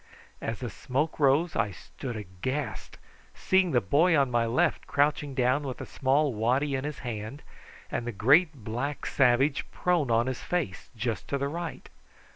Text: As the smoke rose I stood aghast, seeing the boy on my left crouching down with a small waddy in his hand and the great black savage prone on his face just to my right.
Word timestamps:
As 0.41 0.61
the 0.61 0.69
smoke 0.71 1.19
rose 1.19 1.55
I 1.55 1.69
stood 1.69 2.15
aghast, 2.15 2.97
seeing 3.35 3.69
the 3.69 3.79
boy 3.81 4.17
on 4.17 4.31
my 4.31 4.47
left 4.47 4.87
crouching 4.87 5.35
down 5.35 5.61
with 5.61 5.79
a 5.79 5.85
small 5.85 6.33
waddy 6.33 6.73
in 6.73 6.85
his 6.85 6.97
hand 7.05 7.43
and 7.91 8.07
the 8.07 8.11
great 8.11 8.63
black 8.63 9.05
savage 9.05 9.63
prone 9.69 10.09
on 10.09 10.25
his 10.25 10.41
face 10.41 10.89
just 10.97 11.27
to 11.27 11.37
my 11.37 11.45
right. 11.45 11.89